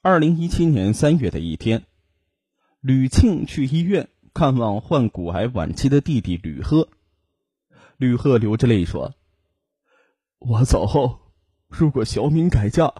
[0.00, 1.84] 二零一七年三月的一天，
[2.80, 6.88] 吕庆去医院看望患骨癌晚期的弟弟吕贺。
[7.96, 9.16] 吕贺流着泪说
[10.38, 11.32] ：“我走后，
[11.66, 12.94] 如果小敏改嫁，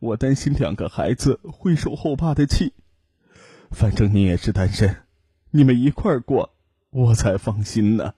[0.00, 2.72] 我担心两个孩子会受后爸的气。
[3.70, 5.04] 反正你也是单身，
[5.52, 6.52] 你们一块儿过，
[6.90, 8.14] 我才放心呢。”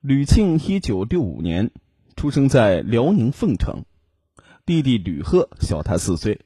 [0.00, 1.72] 吕庆一九六五年
[2.14, 3.84] 出生在辽宁凤城。
[4.66, 6.40] 弟弟吕贺小他四岁。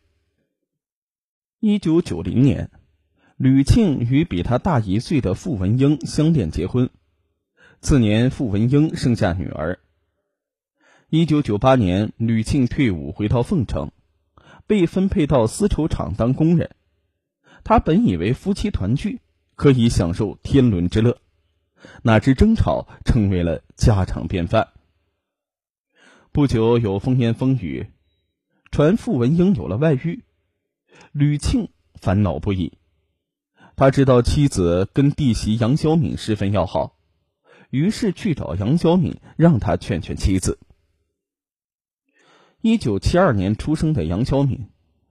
[1.61, 2.69] 一九九零年，
[3.37, 6.91] 吕庆与比他大一岁的傅文英相恋结婚。
[7.81, 9.79] 次年，傅文英生下女儿。
[11.11, 13.93] 一九九八年，吕庆退伍回到凤城，
[14.67, 16.75] 被分配到丝绸厂当工人。
[17.63, 19.21] 他本以为夫妻团聚
[19.55, 21.21] 可以享受天伦之乐，
[22.03, 24.73] 哪知争吵成为了家常便饭。
[26.33, 27.93] 不久，有风言风语。
[28.71, 30.25] 传傅文英有了外遇，
[31.13, 32.73] 吕庆烦恼不已。
[33.77, 36.97] 他知道妻子跟弟媳杨小敏十分要好，
[37.71, 40.59] 于是去找杨小敏，让他劝劝妻子。
[42.61, 44.69] 一九七二年出生的杨小敏，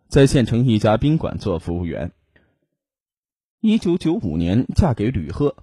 [0.08, 2.12] 在县城一家宾馆做服务员。
[3.62, 5.56] 一九九五年嫁给吕贺，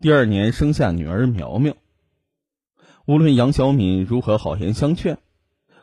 [0.00, 1.76] 第二年生下女儿苗苗。
[3.06, 5.18] 无论杨小敏如何好言相劝。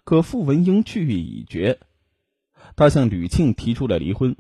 [0.08, 1.82] 可傅文英去意已决，
[2.78, 4.38] 他向吕庆提出了离婚，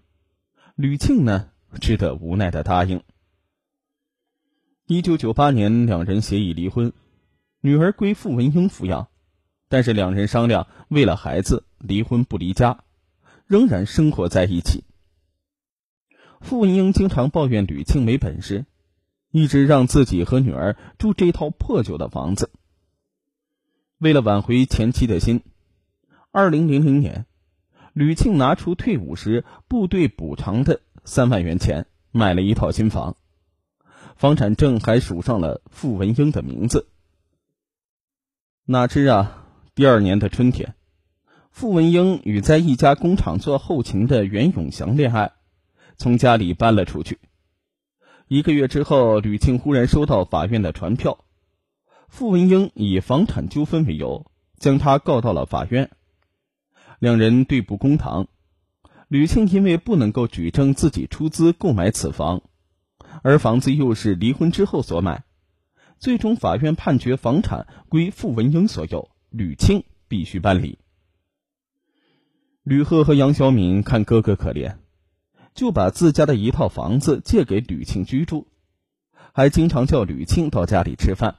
[0.75, 1.49] 吕庆呢
[1.81, 3.03] 只得无奈的答应。
[4.85, 6.93] 一九九八年，两人协议离婚，
[7.59, 9.09] 女儿归傅文英抚养，
[9.67, 12.85] 但是两人商量，为了孩子离婚不离家，
[13.45, 14.85] 仍然生活在一起。
[16.39, 18.65] 傅文英经常抱怨吕庆没本事，
[19.31, 22.51] 一直让自己和女儿住这套破旧的房子。
[23.97, 25.41] 为了挽回前妻的心。
[26.37, 27.25] 二零零零年，
[27.93, 33.15] 吕庆拿出退伍时部队补偿的三万元钱，买了一套新房，
[34.15, 36.89] 房产证还署上了傅文英的名字。
[38.65, 40.75] 哪知啊，第二年的春天，
[41.49, 45.31] 傅文英与在一家工厂做后勤的袁永祥恋爱，
[45.97, 47.17] 从家里搬了出去。
[48.27, 51.17] 一个月之后，吕庆忽然收到法院的传票，
[52.07, 55.89] 傅文英以房产纠纷为由，将他告到了法院。
[56.99, 58.27] 两人对簿公堂，
[59.07, 62.41] 吕庆因为不能够举证自己出资购买此房，
[63.21, 65.23] 而房子又是离婚之后所买，
[65.99, 70.79] 最终法院判决房产归傅文英所有，吕庆必须搬离。
[72.63, 74.77] 吕贺和杨小敏看哥哥可怜，
[75.53, 78.47] 就把自家的一套房子借给吕庆居住，
[79.33, 81.35] 还经常叫吕庆到家里吃饭。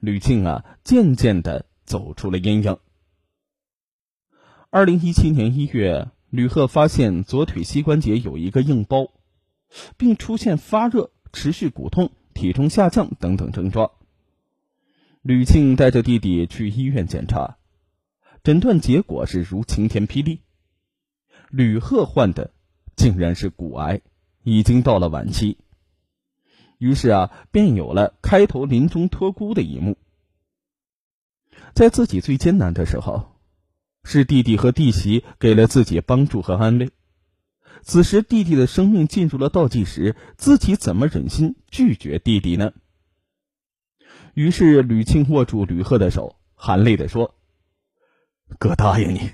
[0.00, 2.76] 吕庆啊，渐渐的走出了阴影。
[4.72, 9.10] 二零一七年一月，吕贺发现左腿膝关节有一个硬包，
[9.96, 13.90] 并出现发热、持续骨痛、体重下降等等症状。
[15.22, 17.56] 吕庆带着弟弟去医院检查，
[18.44, 20.38] 诊断结果是如晴天霹雳：
[21.50, 22.52] 吕贺患的
[22.94, 24.02] 竟然是骨癌，
[24.44, 25.58] 已经到了晚期。
[26.78, 29.96] 于是啊，便有了开头临终托孤的一幕。
[31.74, 33.39] 在自己最艰难的时候。
[34.02, 36.90] 是弟弟和弟媳给了自己帮助和安慰。
[37.82, 42.72] 此时弟弟的生命进入了倒计时，自己怎么忍心拒绝弟弟呢？
[44.34, 47.34] 于是吕庆握住吕贺的手，含泪的说
[48.58, 49.32] ：“哥答应你，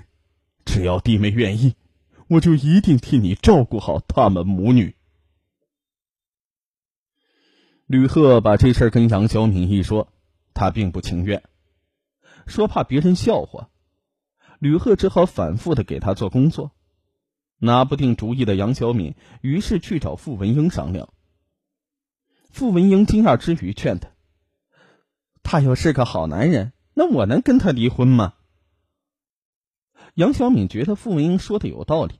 [0.65, 1.75] 只要弟妹愿意，
[2.29, 4.95] 我就一定替你照顾好他们母女。”
[7.85, 10.11] 吕贺把这事跟杨小敏一说，
[10.53, 11.43] 他并不情愿，
[12.45, 13.69] 说怕别人笑话。
[14.59, 16.71] 吕贺只好反复的给他做工作，
[17.59, 21.09] 拿不定主意的杨小敏于是去找傅文英商量。
[22.49, 24.09] 傅文英惊讶之余劝他
[25.43, 28.33] ：“他要是个好男人，那我能跟他离婚吗？”
[30.15, 32.19] 杨小敏觉得傅文英说的有道理，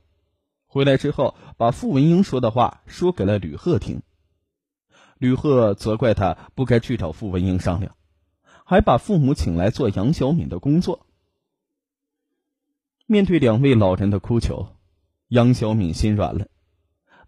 [0.66, 4.02] 回来之后把傅文英说的话说给了吕贺听。
[5.18, 7.96] 吕贺责怪他不该去找傅文英商量，
[8.64, 11.07] 还把父母请来做杨小敏的工作。
[13.10, 14.76] 面对两位老人的哭求，
[15.28, 16.48] 杨小敏心软了，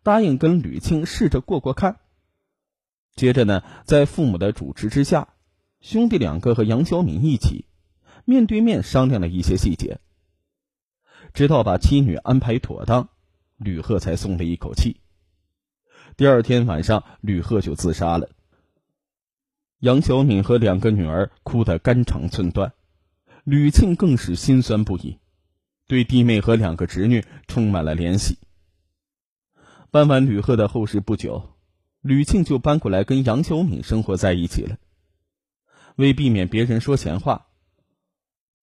[0.03, 2.01] 答应跟吕庆试着过过看。
[3.17, 5.29] 接着呢，在父母的主持之下，
[5.81, 7.65] 兄弟两个和杨小敏一起
[8.27, 10.01] 面对面商量了一些细节，
[11.33, 13.09] 直到把妻女安排妥当，
[13.57, 15.01] 吕贺才松了一口气。
[16.15, 18.29] 第二天晚上，吕贺就自杀了。
[19.79, 22.75] 杨小敏和两个女儿哭得肝肠寸断，
[23.45, 25.17] 吕庆更是心酸不已。
[25.91, 28.39] 对弟妹和两个侄女充满了怜惜。
[29.91, 31.57] 办完吕贺的后事不久，
[32.01, 34.79] 吕庆就搬过来跟杨小敏生活在一起了。
[35.97, 37.49] 为避免别人说闲话，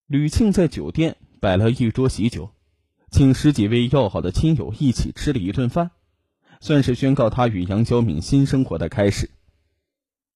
[0.06, 2.51] 吕庆在酒店摆了一桌喜酒，
[3.12, 5.91] 请十几位要好的亲友一起吃了一顿饭，
[6.62, 9.29] 算是宣告他与杨小敏新生活的开始。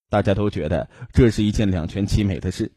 [0.09, 2.73] 大家都觉得这是一件两全其美的事。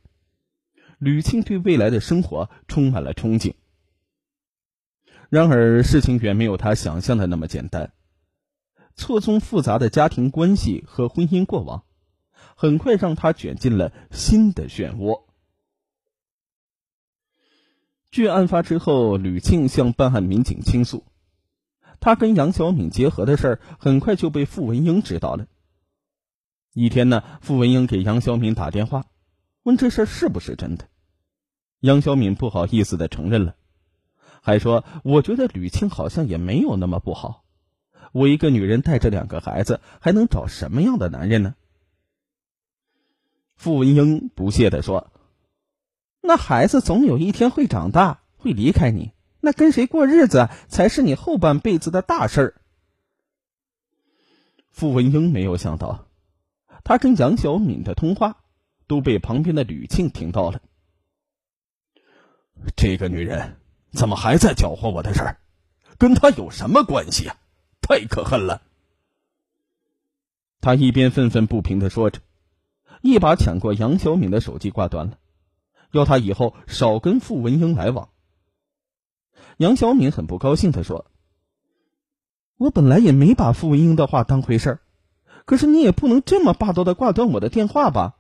[1.01, 3.53] 吕庆对未来的生活充满了憧憬。
[5.35, 7.93] 然而，事情远没有他想象的那么简单。
[8.95, 11.83] 错综复杂的家庭关系和婚姻过往，
[12.55, 15.25] 很快让他卷进了新的漩涡。
[18.13, 21.05] 据案发之后，吕庆向办案民警倾诉，
[21.99, 25.49] 他跟杨小敏结合的事儿，很快就被傅文英知道了。
[26.75, 29.07] 一天呢，傅文英给杨小敏打电话，
[29.65, 30.89] 问这事是不是真的。
[31.81, 33.57] 杨小敏不好意思的承认了，
[34.45, 37.45] 还说：“我觉得吕庆好像也没有那么不好。”
[38.13, 41.55] 我一个女人带着两个孩子，还能找什么样的男人呢？
[43.57, 45.11] 傅文英不屑的说
[46.21, 52.55] ：“那孩子总有一天会长大，会离开你，那跟谁过日子才是你后半辈子的大事儿。”
[54.71, 56.07] 傅文英没有想到，
[56.85, 58.43] 他跟杨小敏的通话
[58.87, 60.61] 都被旁边的吕庆听到了。
[62.77, 63.57] 这个女人
[63.95, 65.39] 怎么还在搅和我的事儿？
[65.97, 67.37] 跟他有什么关系啊？
[67.81, 68.63] 太可恨了！
[70.61, 72.21] 他一边愤愤不平的说着，
[73.03, 75.19] 一把抢过杨小敏的手机挂断了，
[75.93, 78.09] 要他以后少跟傅文英来往。
[79.59, 81.07] 杨小敏很不高兴的说
[82.59, 84.81] ：“我本来也没把傅文英的话当回事儿，
[85.45, 88.19] 可是你也不能这么霸道的挂断我的电话吧？”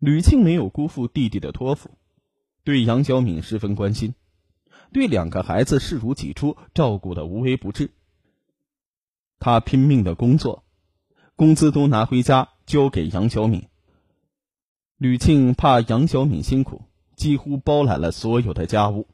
[0.00, 1.90] 吕庆没有辜负弟弟的托付，
[2.64, 4.14] 对杨小敏十分关心。
[4.92, 7.90] 对两个孩子视如己出，照顾的无微不至。
[9.38, 10.64] 他拼命的工作，
[11.36, 13.68] 工资都拿回家交给杨小敏。
[14.98, 16.82] 吕庆怕杨小敏辛苦，
[17.16, 19.06] 几乎包揽了所有的家务。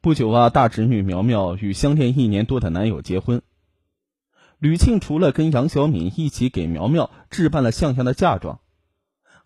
[0.00, 3.42] 不久啊，大侄女苗苗与相恋一年多的男友结婚。
[4.58, 8.60] 吕庆除了跟杨小敏一起给苗苗置办了像样的嫁妆，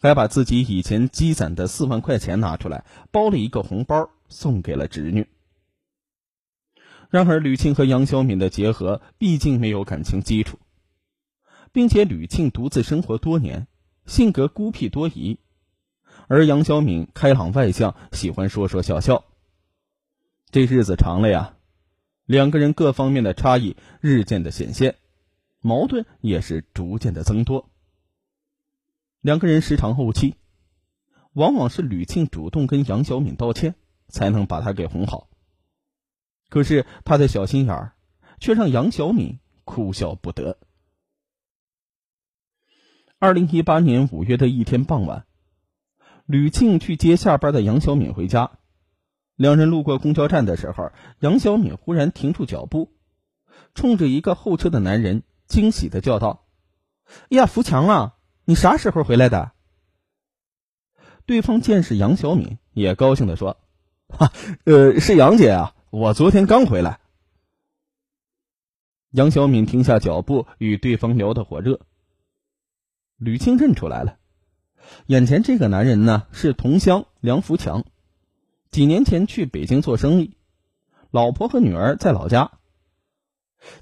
[0.02, 4.10] 还把自己以前积攒的四万块钱拿出来，包了一个红包。
[4.34, 5.28] 送给了侄女。
[7.10, 10.58] 然而，吕庆和杨小敏的结合毕竟没有感情基础，
[11.70, 13.66] 并且吕庆独自生活多年，
[14.06, 15.38] 性格孤僻多疑，
[16.28, 19.22] 而杨小敏开朗外向，喜欢说说笑笑。
[20.50, 21.54] 这日子长了呀，
[22.24, 24.96] 两个人各方面的差异日渐的显现，
[25.60, 27.68] 矛盾也是逐渐的增多。
[29.22, 30.36] 两个人时常怄气，
[31.32, 33.74] 往往是吕庆主动跟杨小敏道歉。
[34.12, 35.30] 才能把他给哄好。
[36.50, 37.94] 可是他的小心眼儿，
[38.38, 40.58] 却让杨小敏哭笑不得。
[43.18, 45.24] 二零一八年五月的一天傍晚，
[46.26, 48.58] 吕庆去接下班的杨小敏回家，
[49.34, 52.92] 两人路过公交站的时候，杨小敏忽然停住脚步，
[53.74, 56.44] 冲着一个候车的男人惊喜的叫道
[57.32, 59.52] ：“哎呀，扶墙啊，你啥时候回来的？”
[61.26, 63.56] 对方见是杨小敏，也高兴的说。
[64.08, 64.32] 哈，
[64.64, 67.00] 呃，是杨姐啊，我昨天刚回来。
[69.10, 71.80] 杨小敏停下脚步，与对方聊得火热。
[73.16, 74.18] 吕庆认出来了，
[75.06, 77.84] 眼前这个男人呢是同乡梁福强，
[78.70, 80.36] 几年前去北京做生意，
[81.10, 82.50] 老婆和女儿在老家。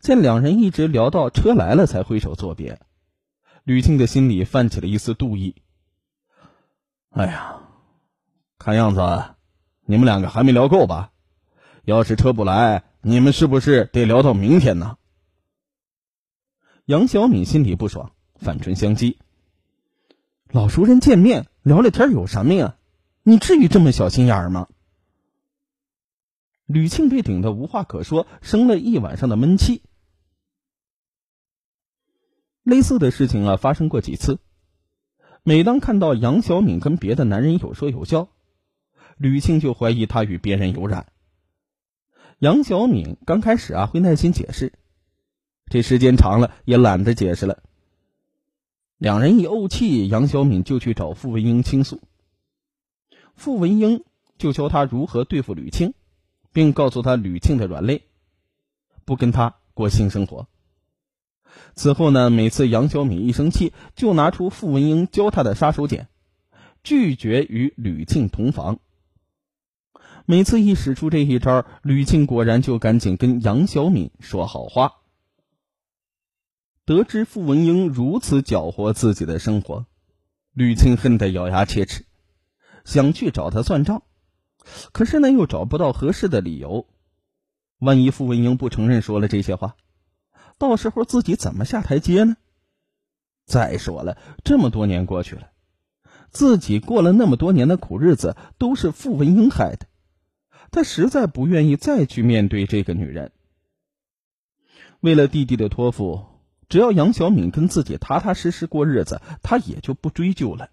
[0.00, 2.80] 见两人一直聊到车来了，才挥手作别，
[3.64, 5.56] 吕庆的心里泛起了一丝妒意。
[7.10, 7.60] 哎呀，
[8.58, 9.00] 看样子。
[9.84, 11.10] 你们两个还没聊够吧？
[11.84, 14.98] 要是车不来，你们是不是得聊到明天呢？
[16.84, 19.16] 杨小敏心里不爽，反唇相讥
[20.52, 22.76] ：“老熟人见面聊聊天有什么呀？
[23.24, 24.68] 你至于这么小心眼儿吗？”
[26.66, 29.82] 吕庆被顶得无话可说，生了一晚上的闷气。
[32.70, 34.38] 类似的事情啊，发生过几次。
[35.42, 38.28] 每当看到杨小敏跟别的男人有说有笑。
[39.16, 41.08] 吕庆就怀疑他与别人有染。
[42.38, 44.72] 杨小敏刚开始啊会耐心解释，
[45.66, 47.60] 这时间长了也懒得解释了。
[48.98, 52.00] 两人一怄气，杨小敏就去找傅文英倾诉。
[53.34, 54.04] 傅文英
[54.38, 55.92] 就教他如何对付吕庆，
[56.52, 58.04] 并告诉他吕庆的软肋，
[59.04, 60.46] 不跟他过性生活。
[61.74, 66.06] 此后呢，每次杨小敏一生气，就拿出傅文英教他的杀手锏，
[66.82, 68.78] 拒绝与吕庆同房。
[70.26, 74.92] 每次一使出这一招，吕庆果然就赶紧跟杨小敏说好话。
[76.84, 79.86] 得知傅文英如此搅和自己的生活，
[80.52, 82.04] 吕庆恨得咬牙切齿，
[82.84, 84.02] 想去找他算账，
[84.92, 86.86] 可是呢又找不到合适的理由。
[87.78, 89.76] 万一傅文英不承认说了这些话，
[90.60, 92.36] 到时候自己怎么下台阶呢？
[93.46, 95.52] 再说了，这么多年过去了，
[96.28, 99.86] 自己过了那么多年的苦日子，都是傅文英害的。
[100.70, 103.32] 他实在不愿意再去面对这个女人。
[105.00, 106.26] 为了弟弟的托付，
[106.68, 110.68] 只要杨小敏跟自己踏踏实实过日子，他也就不追究了。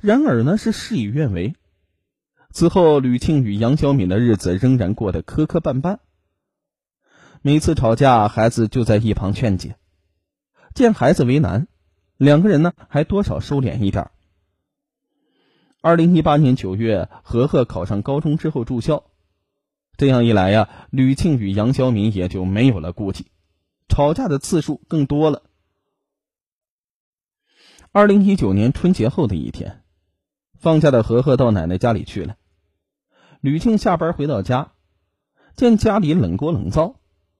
[0.00, 1.54] 然而呢，是事与愿违。
[2.50, 5.98] 此后，吕庆与杨小敏的日子仍然过得磕磕绊绊。
[7.42, 9.76] 每次吵架，孩子就在一旁劝解。
[10.74, 11.68] 见孩子为难，
[12.16, 14.10] 两个人呢还多少收敛一点。
[15.80, 19.04] 二零一八年九月，何何考上高中之后住校，
[19.96, 23.26] 这样一来呀，吕庆与杨晓敏也就没有了顾忌，
[23.88, 25.42] 吵架的次数更多了。
[27.92, 29.82] 二零一九年春节后的一天，
[30.58, 32.36] 放假的何何到奶奶家里去了。
[33.40, 34.72] 吕庆下班回到家，
[35.54, 36.97] 见家里冷锅冷灶，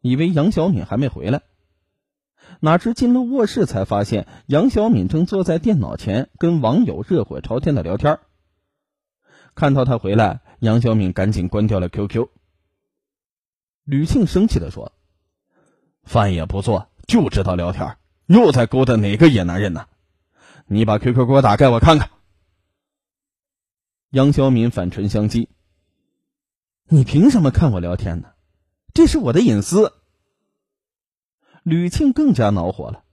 [0.09, 1.43] 以为杨小敏还没回来，
[2.61, 8.19] 哪知进了卧室才发现杨小敏正坐在电脑前跟网友热火朝天的聊天。
[9.55, 12.29] 看到他回来，杨小敏赶紧关掉了 QQ。
[13.85, 14.93] 吕庆生气的说
[16.05, 19.87] ：“饭也不做，就知道聊天，又在勾搭哪个野男人呢？
[20.67, 22.09] 你把 QQ 给我打开，我看看。”
[24.11, 25.49] 杨小敏反唇相讥
[26.89, 28.31] ：“你凭什么看我聊天呢？
[28.95, 29.93] 这是我的隐私。”
[31.69, 33.05] 吕庆更加恼火了：“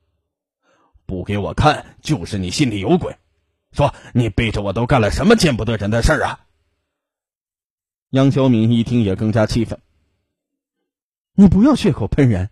[1.05, 3.17] 不给我看，就是你心里有鬼。”
[3.73, 6.47] 说你背着我都干了什么见不得人的事儿啊！
[8.11, 9.81] 杨小敏一听也更加气愤。
[11.33, 12.49] 你不要血口喷人，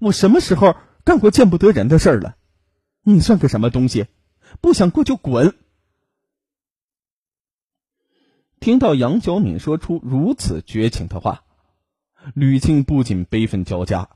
[0.00, 2.36] 我什么时候干过见不得人的事儿了？
[3.02, 4.08] 你算个什么东西？
[4.60, 5.54] 不想过就滚！
[8.58, 11.44] 听到杨小敏说出如此绝情的话，
[12.34, 14.10] 吕庆不仅悲愤交加。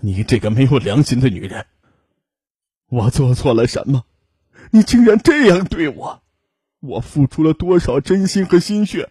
[0.00, 1.66] 你这个没有良心的女人，
[2.88, 4.04] 我做错了什么？
[4.70, 6.22] 你竟然这样对我，
[6.80, 9.10] 我付出了多少真心和心血，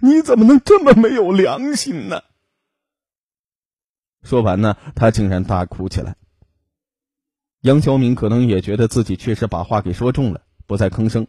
[0.00, 2.22] 你怎么能这么没有良心呢？
[4.22, 6.16] 说完呢，他竟然大哭起来。
[7.60, 11.26] 杨小敏可能也觉得自己确实把话给说重了，不再吭声，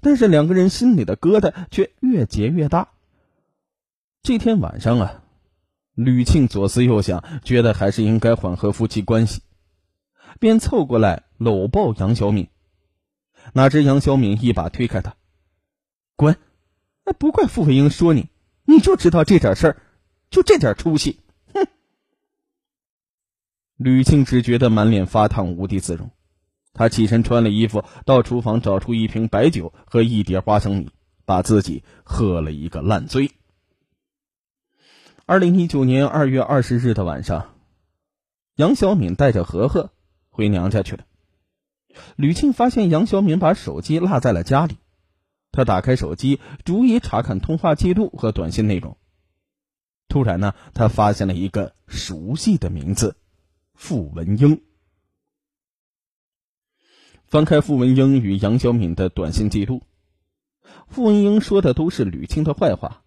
[0.00, 2.88] 但是两个人心里的疙瘩却越结越大。
[4.22, 5.23] 这天晚上啊，
[5.94, 9.42] 吕庆左思右想，觉得还是应该缓和夫妻关系，
[10.40, 12.48] 便凑过来搂抱杨小敏。
[13.52, 15.16] 哪知杨小敏一把推开他，
[16.16, 16.36] 滚！
[17.04, 18.28] 那不怪傅文英说你，
[18.64, 19.76] 你就知道这点事儿，
[20.30, 21.20] 就这点出息，
[21.52, 21.66] 哼！
[23.76, 26.10] 吕庆只觉得满脸发烫，无地自容。
[26.72, 30.90] 他起身穿了衣服，到厨房找出一瓶白酒和一碟花生米，
[31.24, 33.30] 把自己喝了一个烂醉。
[35.26, 37.54] 二零一九年二月二十日的晚上，
[38.56, 39.90] 杨小敏带着和和
[40.28, 41.06] 回娘家去了。
[42.14, 44.76] 吕庆发现杨小敏把手机落在了家里，
[45.50, 48.98] 他打开手机，逐一查看通话记录和短信内容。
[50.08, 53.16] 突然呢，他发现了一个熟悉的名字——
[53.72, 54.60] 傅文英。
[57.24, 59.80] 翻开傅文英与杨小敏的短信记录，
[60.86, 63.03] 傅文英说的都是吕庆的坏话。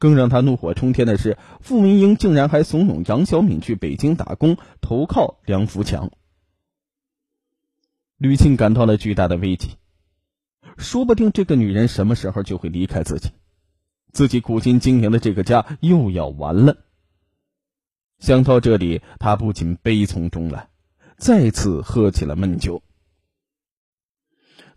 [0.00, 6.10] 更让他怒火冲天的是，傅明英竟然还怂恿杨小敏去北京打工，投靠梁福强。
[8.16, 9.76] 吕庆感到了巨大的危机，
[10.78, 13.30] 说不定这个女人什么时候就会离开自己，
[14.10, 16.78] 自己苦心经营的这个家又要完了。
[18.18, 20.70] 想到这里，他不仅悲从中来，
[21.18, 22.82] 再次喝起了闷酒。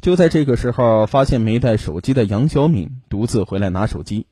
[0.01, 4.27] 就在这个时候，发现没带手机的杨小敏独自回来拿手机。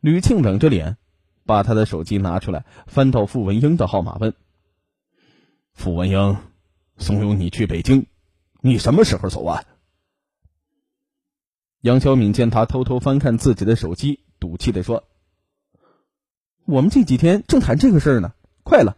[0.00, 0.96] 吕庆冷着脸，
[1.44, 4.34] 把他的手机拿出来，翻到傅文英的号码，问
[5.74, 6.36] ：“傅文英。”
[6.98, 8.06] 怂恿你去北京，
[8.62, 9.64] 你什么时候走啊？
[11.82, 15.04] 杨小敏见他偷偷翻看自己的手机，赌气的说
[16.64, 18.96] ：“我们这几天正谈这个事儿呢，快了。”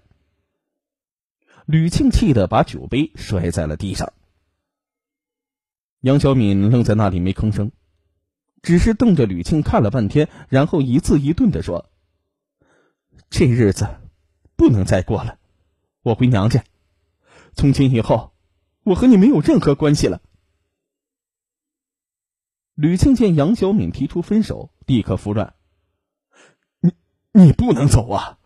[1.67, 4.13] 吕庆气的把酒杯摔在了地上。
[6.03, 7.73] 杨小敏愣在那里没吭声，
[8.63, 11.91] 只是瞪着吕庆看了半天，然后一字一顿的说
[13.31, 13.89] ：“这日子
[14.57, 15.39] 不能再过了，
[16.03, 16.65] 我回娘家。”
[17.55, 18.33] 从今以后，
[18.85, 20.21] 我和你没有任何关系了。
[22.75, 25.55] 吕庆见杨小敏提出分手，立刻服软
[26.81, 26.93] ：“你
[27.33, 28.39] 你不能走啊！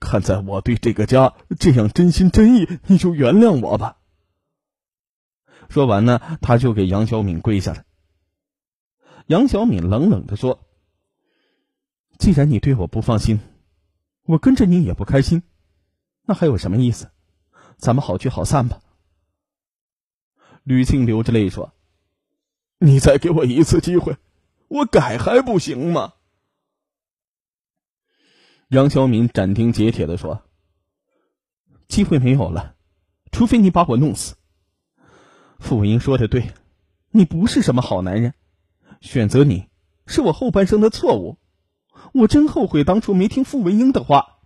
[0.00, 3.98] 看在我对这个家这样真心真意，你就原谅我吧。”
[5.68, 7.84] 说完呢，他就给杨小敏跪下了。
[9.30, 10.66] 杨小敏冷冷的说
[12.18, 13.38] ：“既然你对我不放心，
[14.24, 15.44] 我跟着你也不开心，
[16.22, 17.12] 那还有什么意思？
[17.76, 18.82] 咱们好聚好散吧。”
[20.64, 21.72] 吕庆流着泪说
[22.78, 24.16] ：“你再给我一次机会，
[24.66, 26.14] 我改还不行吗？”
[28.70, 30.42] 杨小敏斩钉截铁的说
[31.86, 32.74] ：“机会没有了，
[33.30, 34.34] 除非你把我弄死。”
[35.60, 36.52] 傅文英说的对，
[37.10, 38.34] 你不是什么好男人。
[39.00, 39.68] 选择你
[40.06, 41.38] 是我后半生的错误，
[42.12, 44.38] 我真后悔当初没听傅文英的话。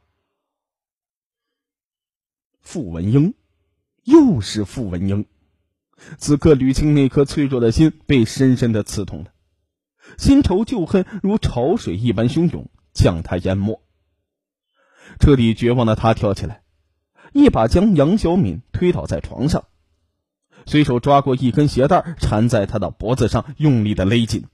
[2.60, 3.34] 傅文英，
[4.04, 5.26] 又是傅文英。
[6.18, 9.32] 此刻，吕青那颗脆弱的心被深深的刺痛了，
[10.18, 13.82] 新仇旧恨如潮水一般汹涌，将他淹没。
[15.20, 16.62] 彻底绝望的他跳起来，
[17.32, 19.66] 一把将杨小敏推倒在床上。
[20.66, 24.46] 随手抓过一根鞋带，缠在他的脖子上，用力的勒紧。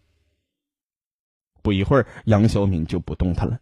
[1.62, 3.60] 不一会儿，杨小敏就不动弹了。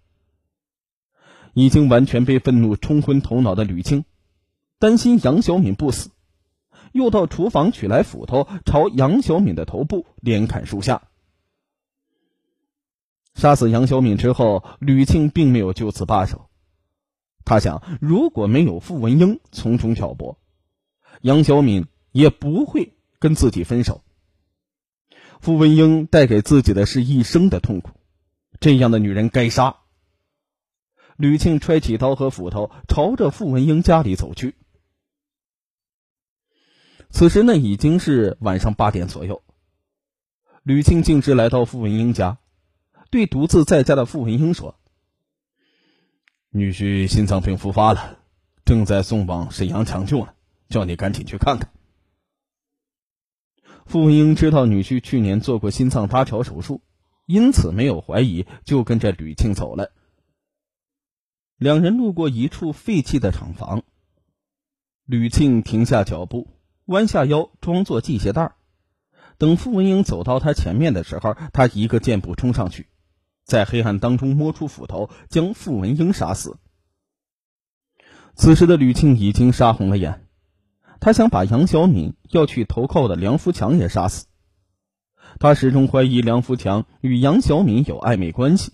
[1.54, 4.04] 已经完全被愤怒冲昏头脑的吕青，
[4.78, 6.10] 担心杨小敏不死，
[6.92, 11.02] 又到厨房取来斧头，朝杨小敏的头部连砍数下。
[13.34, 16.48] 杀死杨小敏之后，吕庆并没有就此罢手。
[17.44, 20.38] 他想，如果没有傅文英从中挑拨，
[21.22, 21.86] 杨小敏。
[22.12, 24.02] 也不会跟自己分手。
[25.40, 27.90] 傅文英带给自己的是一生的痛苦，
[28.60, 29.76] 这样的女人该杀。
[31.16, 34.54] 吕庆揣起刀和斧头，朝着傅文英家里走去。
[37.10, 39.42] 此时呢，已经是晚上八点左右。
[40.62, 42.38] 吕庆径直来到傅文英家，
[43.10, 44.78] 对独自在家的傅文英说
[46.50, 48.18] ：“女婿心脏病复发了，
[48.64, 50.34] 正在送往沈阳抢救呢，
[50.68, 51.72] 叫你赶紧去看看。”
[53.88, 56.82] 傅文英知道女婿去年做过心脏搭桥手术，
[57.24, 59.92] 因此没有怀疑，就跟着吕庆走了。
[61.56, 63.84] 两人路过一处废弃的厂房，
[65.06, 66.48] 吕庆停下脚步，
[66.84, 68.52] 弯下腰，装作系鞋带。
[69.38, 72.88] 等傅文英走到他前面的时候，他一个箭步冲上去，
[73.42, 76.58] 在黑暗当中摸出斧头，将傅文英杀死。
[78.34, 80.27] 此时的吕庆已经杀红了眼。
[81.00, 84.26] 他想把杨小敏要去投靠的梁福强也杀死。
[85.38, 88.72] 他始终怀疑梁福强与杨小敏有暧昧关系。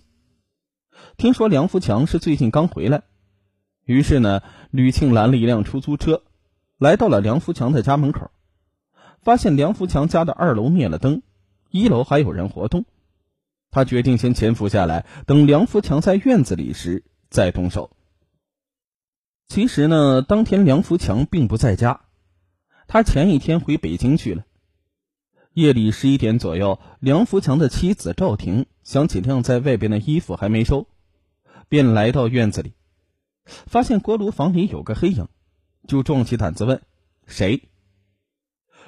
[1.17, 3.03] 听说梁福强是最近刚回来，
[3.83, 6.23] 于是呢，吕庆拦了一辆出租车，
[6.77, 8.31] 来到了梁福强的家门口，
[9.21, 11.21] 发现梁福强家的二楼灭了灯，
[11.69, 12.85] 一楼还有人活动。
[13.69, 17.91] 他决定先潜伏下来，等梁福强在院子里时再动手。
[19.47, 22.04] 其实呢，当天梁福强并不在家。
[22.87, 24.45] 他前一天回北京去了。
[25.53, 30.87] 夜里十一点左右，梁福强的妻子赵婷想起晾在外边的衣服还没收，
[31.69, 32.73] 便来到院子里，
[33.45, 35.29] 发现锅炉房里有个黑影，
[35.87, 36.81] 就壮起胆子问
[37.25, 37.69] ：“谁？”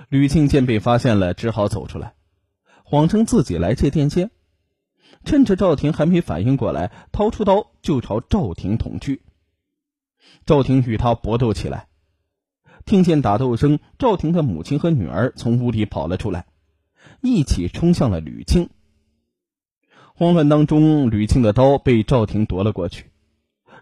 [0.10, 2.16] 吕庆见被发现了，只好走出来，
[2.84, 4.30] 谎称自己来借电线，
[5.24, 9.24] 趁着赵婷还没反应过来，掏出刀就朝赵婷捅去。
[10.46, 11.87] 赵婷与他搏斗起来。
[12.88, 16.46] 听见打斗声，赵婷的母亲和女儿从屋里跑了出来，
[17.20, 18.70] 一起冲向了吕庆。
[20.16, 23.12] 慌乱当中，吕庆的刀被赵婷夺了过去，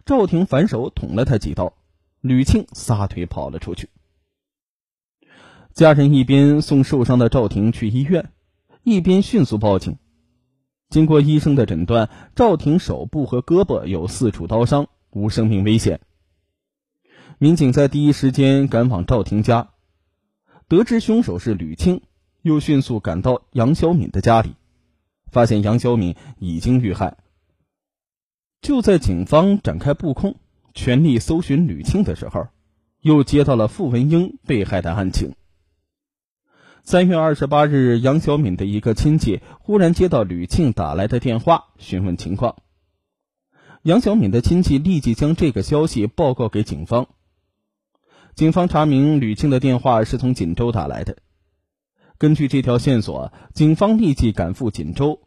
[0.08, 1.74] 赵婷反手捅了他几刀，
[2.20, 3.90] 吕庆撒腿跑了出去。
[5.76, 8.32] 家人一边送受伤的赵婷去医院，
[8.82, 10.00] 一边迅速报警。
[10.90, 16.02] 经过医生的诊断，赵婷手部和胳膊有四处刀伤，无生命危险。
[17.38, 19.72] 民警在第一时间赶往赵婷家，
[20.70, 22.02] 得知凶手是吕庆，
[22.42, 24.56] 又迅速赶到杨小敏的家里，
[25.32, 27.18] 发现杨小敏已经遇害。
[28.62, 30.38] 就在警方展开布控、
[30.74, 32.48] 全力搜寻吕庆的时候，
[33.02, 35.34] 又接到了傅文英被害的案情。
[36.84, 42.56] 三月二十八日，杨小敏的一个亲戚忽然接到吕庆打来的电话，询问情况。
[43.82, 47.10] 杨小敏的亲戚立即将这个消息报告给警方。
[48.36, 51.16] 警方查明吕庆的电话是从锦州打来的。
[52.18, 55.22] 根据这条线索，警方立即赶赴锦州，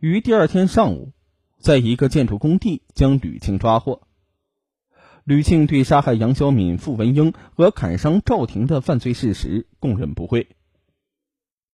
[0.00, 1.12] 于第二天上午，
[1.58, 4.02] 在一个建筑工地将吕庆抓获。
[5.24, 10.48] 吕庆对杀害杨小敏、傅文英和砍伤赵婷的犯罪事实供认不讳。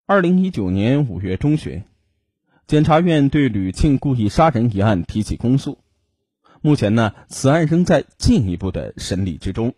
[0.05, 1.83] 二零一九年五月中旬，
[2.67, 5.79] 检察院对吕庆故意杀人一案提起公诉。
[6.61, 9.73] 目前呢，此案仍在进一步的审理之中。